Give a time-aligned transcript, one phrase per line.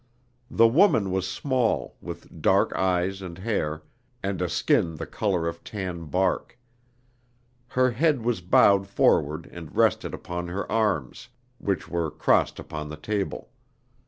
[0.49, 3.83] The woman was small, with dark eyes and hair,
[4.23, 6.57] and a skin the color of tan bark.
[7.67, 11.27] Her head was bowed forward and rested upon her arms,
[11.59, 13.51] which were crossed upon the table.